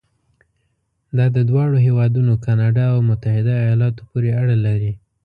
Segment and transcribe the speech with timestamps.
[1.17, 4.91] دا د دواړو هېوادونو کانادا او متحده ایالاتو پورې اړه لري.